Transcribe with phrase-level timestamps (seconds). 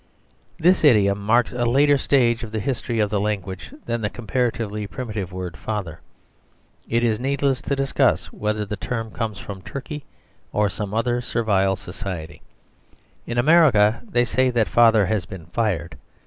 [0.57, 4.87] _This idiom marks a later stage of the history of the language than the comparatively
[4.87, 6.01] primitive word "Father."
[6.89, 10.03] It is needless to discuss whether the term comes from Turkey
[10.51, 12.41] or some other servile society.
[13.27, 15.95] In America they say that Father has been fired.